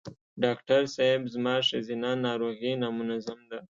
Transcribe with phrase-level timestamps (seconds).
[0.43, 3.57] ډاکټر صېب زما ښځېنه ناروغی نامنظم ده